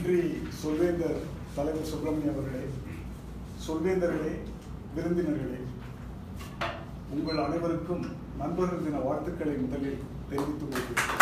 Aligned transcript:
நன்றி 0.00 0.20
சொல்வேந்தர் 0.58 1.16
தலைவர் 1.54 1.88
சுப்பிரமணியம் 1.88 2.36
அவர்களே 2.36 2.68
சொல்வேந்தர்களே 3.64 4.30
விருந்தினர்களே 4.94 5.58
உங்கள் 7.14 7.40
அனைவருக்கும் 7.44 8.04
நண்பர்கள் 8.38 8.84
தின 8.84 9.00
வாழ்த்துக்களை 9.06 9.54
முதலில் 9.64 10.06
தெரிவித்துக் 10.30 10.72
கொள்கிறேன். 10.72 11.18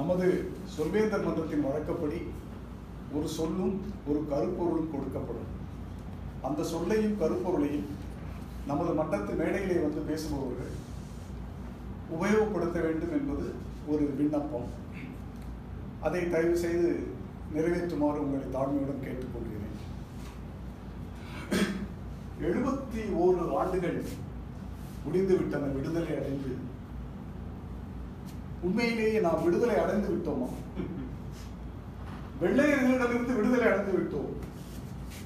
நமது 0.00 0.26
சொல்வேந்தர் 0.76 1.24
மன்றத்தின் 1.28 1.64
வழக்கப்படி 1.68 2.20
ஒரு 3.12 3.30
சொல்லும் 3.38 3.74
ஒரு 4.10 4.20
கருப்பொருளும் 4.34 4.92
கொடுக்கப்படும். 4.96 5.50
அந்த 6.50 6.68
சொல்லையும் 6.74 7.18
கருப்பொருளையும் 7.24 7.88
நமது 8.72 8.92
மன்றத்து 9.00 9.40
மேடையிலே 9.40 9.80
வந்து 9.86 10.06
பேசுபவர்கள் 10.12 10.76
உபயோகப்படுத்த 12.14 12.78
வேண்டும் 12.86 13.18
என்பது 13.20 13.48
ஒரு 13.92 14.04
விண்ணப்பம். 14.18 14.68
அதை 16.00 16.20
தயவு 16.30 16.56
செய்து 16.56 16.88
நிறைவேற்றுமாறு 17.54 18.22
உங்களை 18.24 18.46
தாழ்மையுடன் 18.54 19.04
கேட்டுக்கொள்கிறேன். 19.04 19.76
எழுபத்தி 22.48 23.02
ஓரு 23.22 23.42
ஆண்டுகள் 23.60 23.98
முடிந்து 25.04 25.34
விட்டன 25.36 25.70
விடுதலை 25.76 26.12
அடைந்து. 26.18 26.52
உண்மையிலேயே 28.62 29.20
நாம் 29.20 29.44
விடுதலை 29.44 29.76
அடைந்து 29.78 30.08
விட்டோமா? 30.14 30.48
வெள்ளையர்களிடமிருந்து 32.42 33.34
விடுதலை 33.36 33.66
அடைந்து 33.68 33.92
விட்டோம். 33.98 34.30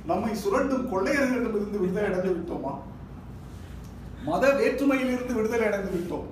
நம்மை 0.07 0.33
சுரண்டும் 0.35 0.89
கொள்ளையர்களிடமிருந்து 0.93 1.79
விடுதலை 1.83 2.09
அடைந்து 2.13 2.37
விட்டோமா? 2.39 2.73
மத 4.25 4.47
வேற்றுமையிலிருந்து 4.61 5.35
விடுதலை 5.35 5.67
அடைந்து 5.67 5.93
விட்டோம். 5.97 6.31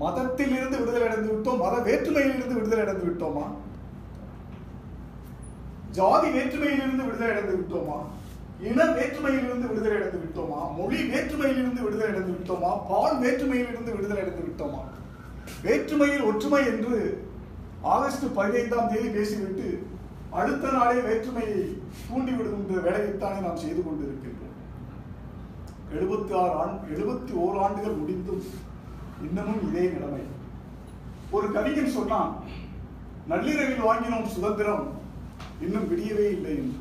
மதத்திலிருந்து 0.00 0.78
விடுதலை 0.80 1.06
அடைந்து 1.08 1.30
விட்டோம் 1.32 1.60
மத 1.62 1.76
வேற்றுமையிலிருந்து 1.88 2.56
விடுதலை 2.58 2.82
அடைந்து 2.84 3.06
விட்டோமா? 3.08 3.44
ஜாதி 5.98 6.28
வேற்றுமையிலிருந்து 6.36 7.04
விடுதலை 7.04 7.30
அடைந்து 7.34 7.54
விட்டோமா? 7.60 7.98
இன 8.68 8.84
வேற்றுமையிலிருந்து 8.98 9.68
விடுதலை 9.70 9.96
அடைந்து 9.98 10.20
விட்டோமா? 10.24 10.60
மொழி 10.78 10.98
வேற்றுமையிலிருந்து 11.12 11.82
விடுதலை 11.86 12.08
அடைந்து 12.08 12.34
விட்டோமா? 12.36 12.70
பால் 12.90 13.18
வேற்றுமையிலிருந்து 13.24 13.94
விடுதலை 13.96 14.22
அடைந்து 14.22 14.46
விட்டோமா? 14.48 14.82
வேற்றுமையில் 15.62 16.28
ஒற்றுமை 16.28 16.62
என்று 16.66 16.98
ஆகஸ்ட் 17.94 18.26
பதினைந்தாம் 18.34 18.88
தேதி 18.92 19.08
பேசிவிட்டு 19.08 19.68
அடுத்த 20.30 20.70
நாளே 20.70 21.00
வேற்றுமையை 21.00 21.58
தூண்டிவிடுகின்ற 22.06 22.80
வேலையைத்தானே 22.86 23.38
நாம் 23.46 23.62
செய்து 23.64 23.82
கொண்டிருக்கின்றோம். 23.82 24.54
எழுபத்தி 25.96 26.32
ஆறு 26.40 26.54
ஆண்டு 26.62 26.94
எழுபத்தி 26.96 27.32
ஓர் 27.42 27.58
ஆண்டுகள் 27.64 28.00
முடிந்தும் 28.00 28.46
இன்னமும் 29.22 29.68
இதே 29.68 29.88
நிலைமை. 29.88 30.20
ஒரு 31.30 31.52
கவிஞன் 31.52 31.88
சொன்னான் 31.88 32.36
நள்ளிரவில் 33.28 33.84
வாங்கினோம் 33.84 34.26
சுதந்திரம் 34.26 34.92
இன்னும் 35.60 35.88
விடியவே 35.90 36.28
இல்லை 36.30 36.56
என்று. 36.56 36.78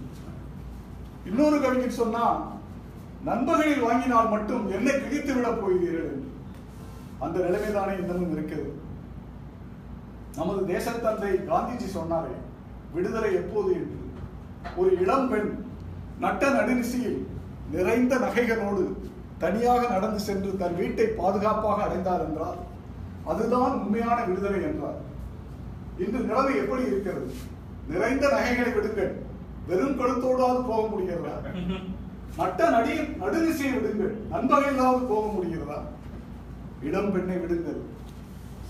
இன்னொரு 1.26 1.62
கவிஞன் 1.62 1.90
சொன்னா 1.90 2.52
நண்பர்களில் 3.24 3.80
வாங்கினால் 3.80 4.30
மட்டும் 4.30 4.72
என்னை 4.72 4.92
கிழித்து 4.92 5.34
விட 5.34 5.52
போகிறீர்கள் 5.52 6.12
என்று. 6.12 6.34
அந்த 7.20 7.40
நிலைமைதானே 7.40 8.00
இன்னமும் 8.00 8.32
இருக்கிறது. 8.32 8.82
நமது 10.36 10.74
தேசத்தந்தை 10.74 11.52
காந்திஜி 11.52 11.98
சொன்னாரே 11.98 12.36
விடுதலை 12.94 13.34
எப்போது? 13.34 13.74
என்று. 13.74 14.04
ஒரு 14.76 15.00
இளம் 15.00 15.30
பெண் 15.30 15.64
நட்ட 16.20 16.50
நடுநிசையில் 16.50 17.26
நிறைந்த 17.72 18.18
நகைகளோடு 18.18 18.94
தனியாக 19.46 19.82
நடந்து 19.96 20.20
சென்று 20.28 20.52
தன் 20.62 20.80
வீட்டை 20.82 21.08
பாதுகாப்பாக 21.20 21.82
அடைந்தார் 21.88 22.26
என்றால் 22.28 22.62
அதுதான் 23.32 23.74
உண்மையான 23.82 24.18
விடுதலை 24.30 24.60
என்றார். 24.70 25.00
இன்று 26.04 26.20
நிலைமை 26.30 26.54
எப்படி 26.62 26.84
இருக்கிறது? 26.92 27.30
நிறைந்த 27.92 28.26
நகைகளை 28.34 28.72
விடுங்கள். 28.76 29.14
வெறும் 29.68 30.00
கழுத்தோடாவது 30.00 30.62
போக 30.70 30.82
முடிகிறதா? 30.92 31.36
நட்ட 32.40 32.70
நடி 32.76 32.94
நடுநிசையை 33.22 33.72
விடுங்கள். 33.76 34.14
நண்பகையிலாவது 34.34 35.04
போக 35.12 35.26
முடிகிறதா? 35.36 35.80
இளம் 36.88 37.12
பெண்ணை 37.14 37.38
விடுங்கள். 37.44 37.82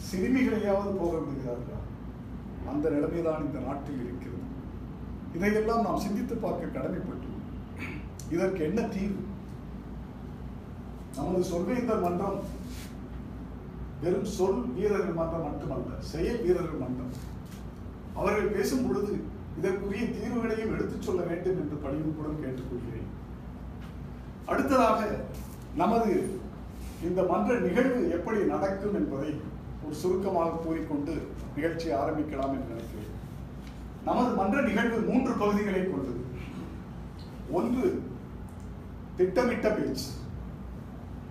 சிறுமிகளையாவது 0.07 0.91
போக 1.01 1.13
விடுகிறார்களா 1.22 1.79
அந்த 2.72 2.85
நிலைமைதான் 2.95 3.45
இந்த 3.45 3.59
நாட்டில் 3.67 4.03
இருக்கிறது. 4.05 4.44
இதையெல்லாம் 5.38 5.85
நாம் 5.88 6.03
சிந்தித்து 6.05 6.35
பார்க்க 6.44 6.75
கடமைப்பட்டுள்ளோம். 6.78 7.47
இதற்கு 8.35 8.61
என்ன 8.69 8.81
தீர்வு? 8.95 9.23
நமது 11.15 11.43
சொல்வேந்தர் 11.43 12.01
மன்றம் 12.01 12.39
வெறும் 14.01 14.25
சொல் 14.25 14.59
வீரர்கள் 14.67 15.19
மன்றம் 15.19 15.43
மட்டுமல்ல 15.43 15.91
செயல் 15.99 16.41
வீரர்கள் 16.41 16.79
மன்றம். 16.79 17.13
அவர்கள் 18.15 18.53
பேசும் 18.55 18.87
பொழுது 18.87 19.23
இதற்குரிய 19.57 20.05
தீர்வுகளையும் 20.05 20.73
எடுத்துச் 20.73 21.01
சொல்ல 21.01 21.21
வேண்டும் 21.21 21.59
என்று 21.59 21.75
பணிவுடன் 21.75 22.41
கேட்டுக்கொள்கிறேன். 22.43 23.09
அடுத்ததாக 24.45 25.19
நமது 25.75 26.39
இந்த 27.03 27.23
மன்ற 27.23 27.59
நிகழ்வு 27.59 28.09
எப்படி 28.09 28.39
நடக்கும் 28.43 28.93
என்பதை 28.93 29.31
ஒரு 29.85 29.95
சுருக்கமாக 29.95 30.49
கூறிக்கொண்டு 30.49 31.27
நிகழ்ச்சியை 31.55 31.97
ஆரம்பிக்கலாம் 31.97 32.53
என்று 32.55 32.73
நினைக்கிறேன். 32.73 33.13
நமது 34.05 34.35
மன்ற 34.35 34.61
நிகழ்வு 34.61 34.99
மூன்று 34.99 35.33
பகுதிகளை 35.33 35.81
கொண்டது. 35.83 36.21
ஒன்று 37.51 38.03
திட்டமிட்ட 39.15 39.69
பேச்சு. 39.69 40.09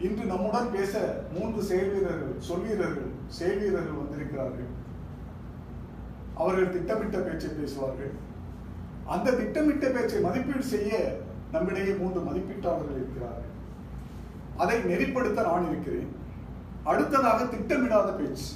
இன்று 0.05 0.25
நம்முடன் 0.25 0.73
பேச 0.73 0.93
மூன்று 1.35 1.63
செயல் 1.69 1.93
வீரர்கள் 1.93 2.35
சொல் 2.49 2.65
வீரர்கள் 2.67 3.11
செயல் 3.39 3.61
வீரர்கள் 3.63 4.01
வந்திருக்கிறார்கள். 4.01 4.71
அவர்கள் 6.35 6.73
திட்டமிட்ட 6.73 7.19
பேச்சை 7.19 7.51
பேசுவார்கள். 7.51 8.13
அந்த 9.15 9.37
திட்டமிட்ட 9.41 9.89
பேச்சை 9.89 10.21
மதிப்பீடு 10.21 10.65
செய்ய 10.65 11.19
நம்மிடையே 11.53 11.93
மூன்று 11.95 12.21
மதிப்பீட்டாளர்கள் 12.21 12.99
இருக்கிறார்கள். 12.99 13.51
அதை 14.57 14.77
நெறிப்படுத்த 14.83 15.47
நான் 15.49 15.71
இருக்கிறேன். 15.71 16.11
அடுத்ததாக 16.85 17.45
திட்டமிடாத 17.45 18.11
பேச்சு. 18.17 18.51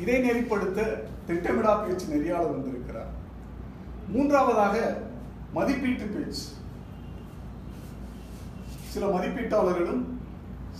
இதை 0.00 0.16
நெறிப்படுத்த 0.30 0.80
திட்டமிடா 1.26 1.72
பேச்சு 1.82 2.06
நெறியாளர் 2.06 2.54
வந்திருக்கிறார். 2.56 3.12
மூன்றாவதாக 4.08 4.76
மதிப்பீட்டு 5.52 6.04
பேச்சு. 6.04 6.46
சில 8.92 9.04
மதிப்பீட்டாளர்களும் 9.12 10.02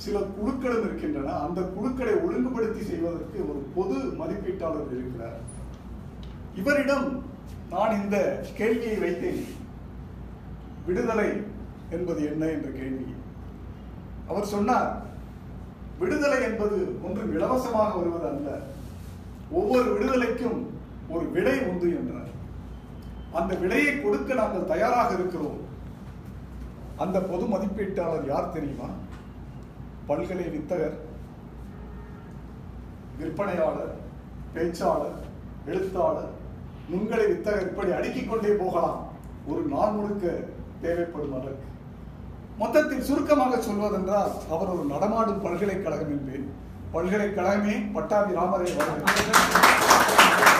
சில 0.02 0.16
குழுக்களும் 0.36 0.84
இருக்கின்றன. 0.86 1.34
அந்த 1.46 1.60
குழுக்களை 1.76 2.14
ஒழுங்குபடுத்தி 2.26 2.82
செய்வதற்கு 2.90 3.38
ஒரு 3.50 3.60
பொது 3.76 3.96
மதிப்பீட்டாளர் 4.20 4.92
இருக்கிறார். 4.96 5.38
இவரிடம் 6.60 7.06
நான் 7.70 7.96
இந்த 8.02 8.16
கேள்வியை 8.58 8.96
வைத்தேன். 9.04 9.42
விடுதலை 10.86 11.28
என்பது 11.96 12.20
என்ன 12.32 12.42
என்ற 12.56 12.68
கேள்வி. 12.78 13.06
அவர் 14.28 14.52
சொன்னார் 14.54 14.90
விடுதலை 15.98 16.42
என்பது 16.42 16.76
ஒன்றும் 17.02 17.32
இலவசமாக 17.34 17.96
வருவது 17.98 18.26
அல்ல. 18.32 18.58
ஒவ்வொரு 19.50 19.88
விடுதலைக்கும் 19.94 20.60
ஒரு 21.08 21.24
விலை 21.34 21.56
உண்டு 21.70 21.88
என்றார். 22.00 22.30
அந்த 23.40 23.54
விலையை 23.54 23.92
கொடுக்க 24.00 24.34
நாங்கள் 24.34 24.70
தயாராக 24.72 25.14
இருக்கிறோம். 25.14 25.60
அந்த 27.02 27.18
பொது 27.30 27.44
மதிப்பீட்டாளர் 27.52 28.28
யார் 28.32 28.52
தெரியுமா? 28.56 28.88
பல்கலை 30.08 30.46
வித்தகர் 30.54 30.96
விற்பனையாளர் 33.18 33.94
பேச்சாளர் 34.54 35.18
எழுத்தாளர். 35.72 36.32
நுண்கலை 36.92 37.26
வித்தகர் 37.32 37.68
இப்படி 37.70 37.90
அடுக்கிக் 37.98 38.30
கொண்டே 38.30 38.52
போகலாம். 38.62 38.98
ஒரு 39.50 39.62
நாள் 39.74 39.94
முழுக்க 39.98 40.34
தேவைப்படும் 40.84 41.36
அளவுக்கு 41.38 41.68
மொத்தத்தில் 42.62 43.06
சுருக்கமாக 43.08 43.60
சொல்வதென்றால் 43.68 44.32
அவர் 44.54 44.72
ஒரு 44.74 44.84
நடமாடும் 44.92 45.42
பல்கலைக்கழகம் 45.44 46.12
என்பேன். 46.16 46.46
பல்கலைக்கழகமே 46.94 47.76
பட்டாபி 47.94 48.38
ராமரை 48.40 48.70
வரவேற்கிறேன் 48.78 50.42